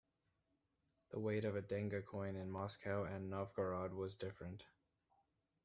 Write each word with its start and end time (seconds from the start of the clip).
The 1.11 1.19
weight 1.19 1.45
of 1.45 1.55
a 1.55 1.61
denga 1.61 2.01
coin 2.03 2.35
in 2.35 2.49
Moscow 2.49 3.03
and 3.03 3.29
Novgorod 3.29 3.93
was 3.93 4.15
different. 4.15 4.63